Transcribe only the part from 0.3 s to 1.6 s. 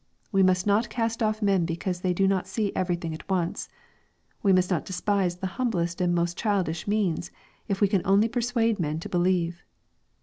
We must not cast off